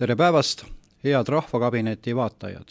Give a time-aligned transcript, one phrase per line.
[0.00, 0.64] tere päevast,
[1.04, 2.68] head Rahvakabineti vaatajad!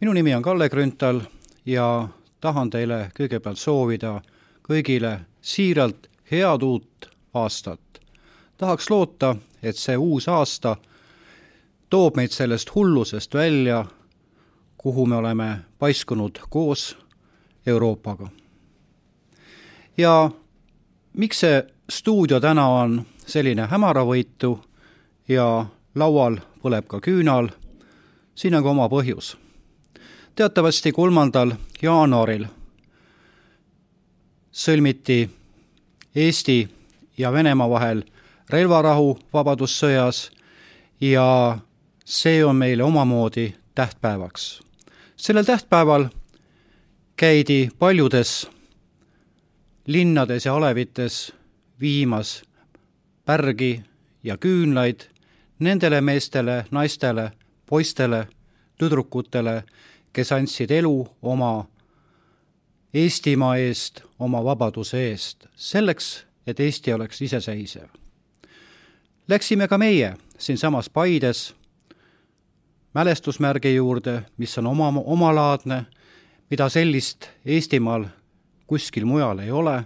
[0.00, 1.20] minu nimi on Kalle Grünthal
[1.66, 2.08] ja
[2.40, 4.20] tahan teile kõigepealt soovida
[4.62, 8.00] kõigile siiralt head uut aastat.
[8.56, 10.76] tahaks loota, et see uus aasta
[11.90, 13.84] toob meid sellest hullusest välja,
[14.78, 16.96] kuhu me oleme paiskunud koos
[17.66, 18.28] Euroopaga.
[19.98, 20.30] ja
[21.12, 24.58] miks see stuudio täna on selline hämaravõitu
[25.28, 27.48] ja laual põleb ka küünal,
[28.34, 29.36] siin on ka oma põhjus.
[30.34, 32.46] teatavasti kolmandal jaanuaril
[34.52, 35.30] sõlmiti
[36.14, 36.68] Eesti
[37.18, 38.02] ja Venemaa vahel
[38.50, 40.30] relvarahu Vabadussõjas
[41.00, 41.58] ja
[42.04, 44.60] see on meile omamoodi tähtpäevaks.
[45.16, 46.08] sellel tähtpäeval
[47.16, 48.50] käidi paljudes
[49.86, 51.32] linnades ja alevites
[51.80, 52.42] viimas
[53.24, 53.82] pärgi
[54.22, 55.11] ja küünlaid
[55.62, 57.30] nendele meestele, naistele,
[57.66, 58.26] poistele,
[58.78, 59.62] tüdrukutele,
[60.12, 61.66] kes andsid elu oma
[62.94, 67.88] Eestimaa eest, oma vabaduse eest, selleks, et Eesti oleks iseseisev.
[69.28, 71.54] Läksime ka meie siinsamas Paides
[72.94, 75.84] mälestusmärgi juurde, mis on oma, omalaadne,
[76.50, 78.04] mida sellist Eestimaal
[78.66, 79.84] kuskil mujal ei ole.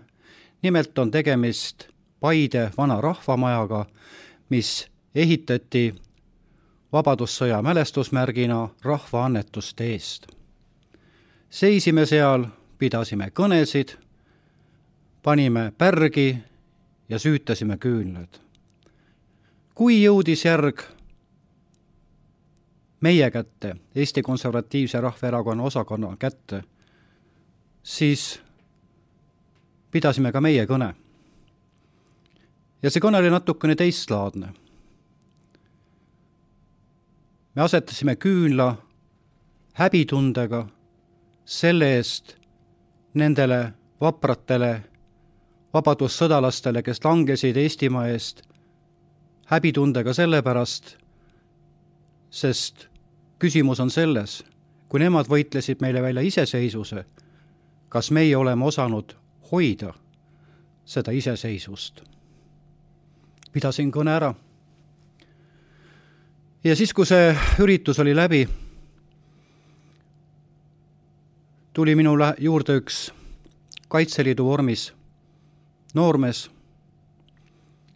[0.63, 1.89] nimelt on tegemist
[2.21, 3.87] Paide vana rahvamajaga,
[4.49, 5.95] mis ehitati
[6.93, 10.27] Vabadussõja mälestusmärgina rahva annetuste eest.
[11.51, 12.47] seisime seal,
[12.79, 13.97] pidasime kõnesid,
[15.23, 16.39] panime pärgi
[17.09, 18.39] ja süütasime küünlad.
[19.75, 20.83] kui jõudis järg
[23.01, 26.63] meie kätte, Eesti Konservatiivse Rahvaerakonna osakonna kätte,
[27.83, 28.41] siis
[29.91, 30.95] pidasime ka meie kõne.
[32.83, 34.66] ja see kõne oli natukene teistlaadne.
[37.57, 38.77] Me asetasime küünla
[39.75, 40.67] häbitundega
[41.45, 42.37] selle eest
[43.15, 44.83] nendele vapratele
[45.77, 48.43] vabadussõdalastele, kes langesid Eestimaa eest,
[49.51, 50.97] häbitundega sellepärast,
[52.31, 52.87] sest
[53.43, 54.41] küsimus on selles,
[54.89, 57.05] kui nemad võitlesid meile välja iseseisvuse,
[57.93, 59.17] kas meie oleme osanud
[59.53, 59.93] hoida
[60.85, 62.03] seda iseseisvust.
[63.53, 64.35] pidasin kõne ära.
[66.67, 67.31] Ja siis, kui see
[67.63, 68.41] üritus oli läbi,
[71.73, 73.13] tuli minu juurde üks
[73.89, 74.89] Kaitseliidu vormis
[75.95, 76.49] noormees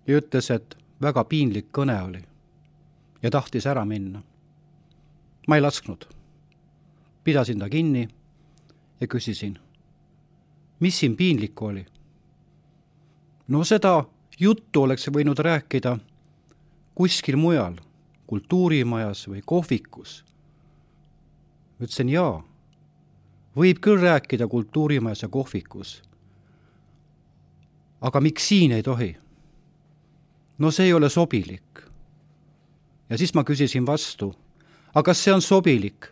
[0.06, 2.22] ja ütles, et väga piinlik kõne oli
[3.22, 4.22] ja tahtis ära minna.
[5.48, 6.06] ma ei lasknud.
[7.24, 8.08] pidasin ta kinni
[9.00, 9.58] ja küsisin,
[10.80, 11.86] mis siin piinlikku oli?
[13.48, 14.04] no seda
[14.38, 15.98] juttu oleks võinud rääkida
[16.94, 17.74] kuskil mujal,
[18.30, 20.24] kultuurimajas või kohvikus.
[21.80, 22.44] ütlesin jaa,
[23.56, 26.02] võib küll rääkida kultuurimajas ja kohvikus.
[28.00, 29.16] aga miks siin ei tohi?
[30.58, 31.82] no see ei ole sobilik
[33.10, 34.34] ja siis ma küsisin vastu,
[34.94, 36.06] aga kas see on sobilik,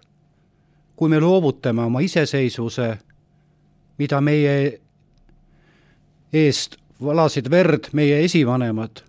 [0.96, 2.98] kui me loovutame oma iseseisvuse,
[3.98, 4.80] mida meie
[6.32, 9.04] eest valasid verd meie esivanemad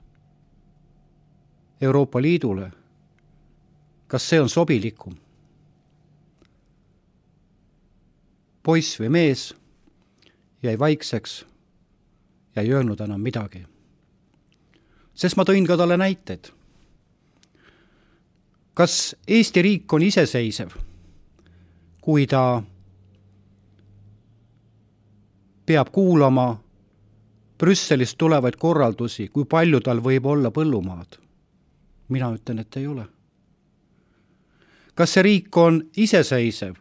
[1.81, 2.71] Euroopa Liidule,
[4.09, 5.15] kas see on sobilikum?
[8.63, 9.49] poiss või mees
[10.63, 11.39] jäi vaikseks
[12.55, 13.65] ja ei öelnud enam midagi.
[15.13, 16.51] sest ma tõin ka talle näiteid
[18.79, 20.69] kas Eesti riik on iseseisev,
[22.01, 22.61] kui ta
[25.67, 26.45] peab kuulama
[27.59, 31.19] Brüsselist tulevaid korraldusi, kui palju tal võib olla põllumaad?
[32.09, 33.03] mina ütlen, et ei ole.
[34.99, 36.73] Kas see riik on iseseisev,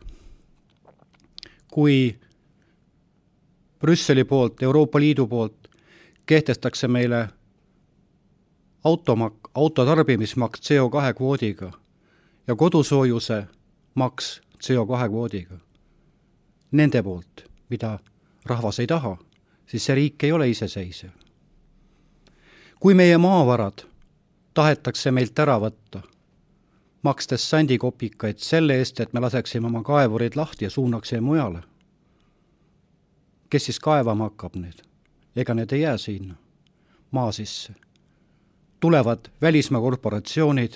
[1.70, 2.18] kui
[3.78, 5.68] Brüsseli poolt, Euroopa Liidu poolt
[6.26, 7.28] kehtestakse meile
[8.84, 11.70] automak-, auto tarbimismaks CO2 kvoodiga
[12.46, 13.44] ja kodusoojuse
[13.94, 15.54] maks CO2 kvoodiga.
[16.72, 17.98] Nende poolt, mida
[18.46, 19.16] rahvas ei taha,
[19.66, 21.10] siis see riik ei ole iseseisev.
[22.80, 23.86] kui meie maavarad
[24.54, 26.02] tahetakse meilt ära võtta,
[27.02, 31.62] makstes sandikopikaid selle eest, et me laseksime oma kaevurid lahti ja suunaksime mujale,
[33.50, 34.84] kes siis kaevama hakkab neid?
[35.36, 36.34] ega need ei jää sinna
[37.10, 37.72] maa sisse.
[38.80, 40.72] tulevad välismaa korporatsioonid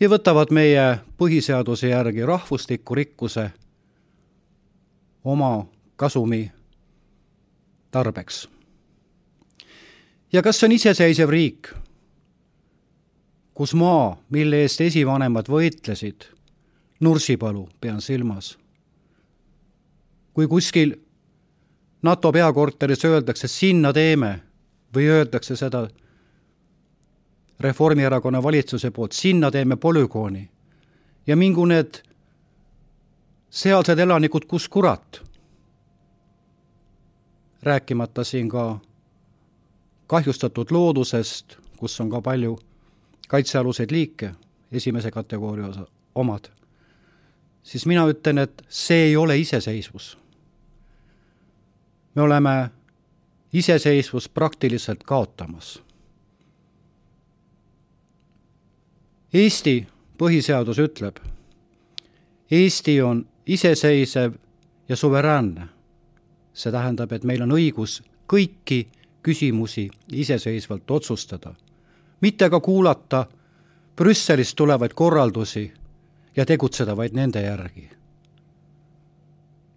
[0.00, 3.50] ja võtavad meie põhiseaduse järgi rahvusliku rikkuse
[5.24, 6.52] oma kasumi
[7.90, 8.48] tarbeks.
[10.32, 11.72] ja kas see on iseseisev riik,
[13.54, 16.28] kus maa, mille eest esivanemad võitlesid,
[17.00, 18.58] Nursipalu pean silmas.
[20.32, 20.94] kui kuskil
[22.02, 24.40] NATO peakorteris öeldakse, sinna teeme
[24.94, 25.88] või öeldakse seda
[27.60, 30.50] Reformierakonna valitsuse poolt, sinna teeme polügooni
[31.26, 32.00] ja mingu need
[33.50, 35.22] sealsed elanikud, kus kurat.
[37.62, 38.78] rääkimata siin ka
[40.06, 42.58] kahjustatud loodusest, kus on ka palju
[43.32, 44.34] kaitsealuseid liike,
[44.72, 46.50] esimese kategooria osa, omad,
[47.62, 50.18] siis mina ütlen, et see ei ole iseseisvus.
[52.14, 52.70] me oleme
[53.52, 55.82] iseseisvust praktiliselt kaotamas.
[59.32, 59.86] Eesti
[60.18, 61.16] põhiseadus ütleb,
[62.50, 64.32] Eesti on iseseisev
[64.88, 65.68] ja suveräänne.
[66.54, 68.86] see tähendab, et meil on õigus kõiki
[69.22, 71.54] küsimusi iseseisvalt otsustada,
[72.22, 73.26] mitte ka kuulata
[73.96, 75.72] Brüsselist tulevaid korraldusi
[76.36, 77.90] ja tegutseda vaid nende järgi.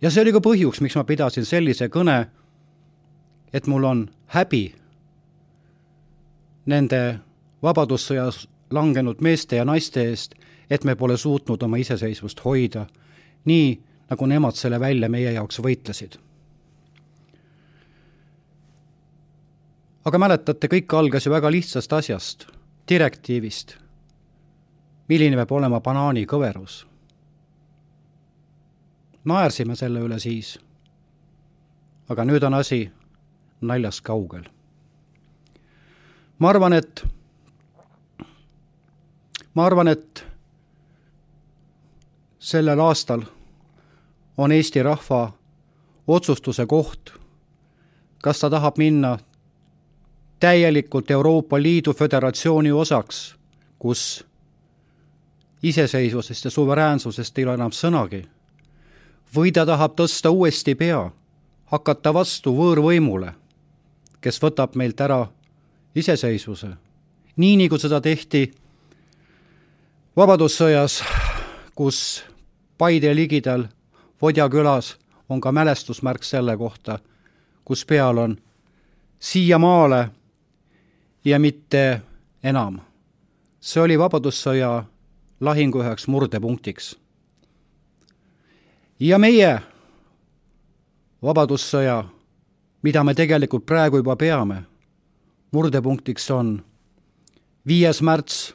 [0.01, 2.25] ja see oli ka põhjus, miks ma pidasin sellise kõne,
[3.53, 4.75] et mul on häbi
[6.65, 7.19] nende
[7.63, 10.35] vabadussõjas langenud meeste ja naiste eest,
[10.69, 12.85] et me pole suutnud oma iseseisvust hoida
[13.45, 16.17] nii, nagu nemad selle välja meie jaoks võitlesid.
[20.05, 22.47] Aga mäletate, kõik algas ju väga lihtsast asjast,
[22.89, 23.77] direktiivist.
[25.07, 26.85] milline peab olema banaani kõverus?
[29.25, 30.59] naersime selle üle siis.
[32.09, 32.91] aga nüüd on asi
[33.61, 34.43] naljast kaugel.
[36.39, 37.05] ma arvan, et,
[39.53, 40.25] ma arvan, et
[42.39, 43.25] sellel aastal
[44.37, 45.31] on Eesti rahva
[46.07, 47.13] otsustuse koht,
[48.21, 49.17] kas ta tahab minna
[50.39, 53.35] täielikult Euroopa Liidu föderatsiooni osaks,
[53.79, 54.25] kus
[55.63, 58.25] iseseisvusest ja suveräänsusest ei ole enam sõnagi,
[59.35, 61.11] või ta tahab tõsta uuesti pea,
[61.65, 63.33] hakata vastu võõrvõimule,
[64.21, 65.25] kes võtab meilt ära
[65.95, 66.69] iseseisvuse.
[67.35, 68.51] nii, nagu seda tehti
[70.15, 71.03] Vabadussõjas,
[71.75, 72.23] kus
[72.77, 73.67] Paide ligidal
[74.21, 74.95] Vodja külas
[75.29, 76.99] on ka mälestusmärk selle kohta,
[77.65, 78.37] kus peal on
[79.19, 80.09] siiamaale
[81.25, 82.01] ja mitte
[82.43, 82.79] enam.
[83.59, 84.83] see oli Vabadussõja
[85.41, 86.95] lahingu üheks murdepunktiks.
[88.99, 89.59] ja meie
[91.23, 92.03] Vabadussõja,
[92.81, 94.63] mida me tegelikult praegu juba peame,
[95.51, 96.63] murdepunktiks on
[97.67, 98.53] viies märts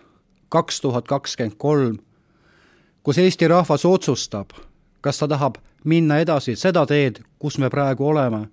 [0.48, 1.98] kaks tuhat kakskümmend kolm,
[3.02, 4.50] kus Eesti rahvas otsustab
[5.00, 8.46] kas ta tahab minna edasi seda teed, kus me praegu oleme,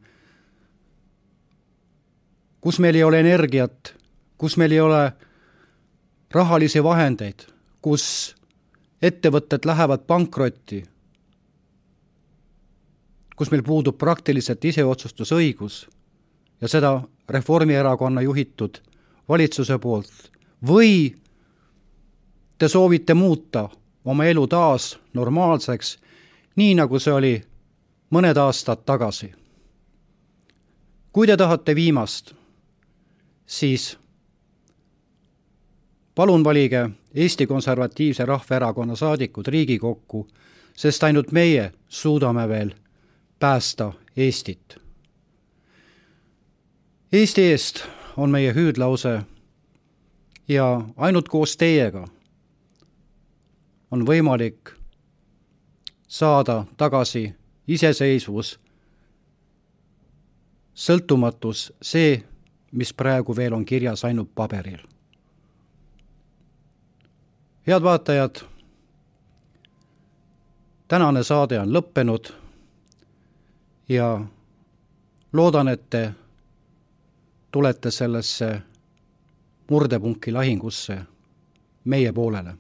[2.62, 3.94] kus meil ei ole energiat,
[4.38, 5.12] kus meil ei ole
[6.32, 7.48] rahalisi vahendeid,
[7.82, 8.36] kus
[9.02, 10.84] ettevõtted lähevad pankrotti,
[13.36, 15.88] kus meil puudub praktiliselt iseotsustusõigus
[16.62, 18.80] ja seda Reformierakonna juhitud
[19.30, 20.32] valitsuse poolt,
[20.68, 21.16] või
[22.58, 23.70] te soovite muuta
[24.06, 25.98] oma elu taas normaalseks
[26.58, 27.36] nii nagu see oli
[28.14, 29.34] mõned aastad tagasi.
[31.12, 32.34] kui te tahate viimast,
[33.46, 33.98] siis
[36.18, 40.28] palun valige Eesti Konservatiivse Rahvaerakonna saadikud Riigikokku,
[40.76, 42.72] sest ainult meie suudame veel
[43.40, 44.78] päästa Eestit.
[47.14, 47.84] Eesti eest
[48.18, 49.22] on meie hüüdlause
[50.48, 52.08] ja ainult koos teiega
[53.92, 54.74] on võimalik
[56.08, 57.36] saada tagasi
[57.68, 58.58] iseseisvus,
[60.74, 62.24] sõltumatus, see,
[62.72, 64.97] mis praegu veel on kirjas ainult paberil.
[67.68, 68.36] Head vaatajad,
[70.88, 72.32] tänane saade on lõppenud
[73.90, 74.20] ja
[75.34, 76.12] loodan, et te
[77.52, 78.62] tulete sellesse
[79.70, 80.98] murdepunki lahingusse
[81.84, 82.56] meie poolele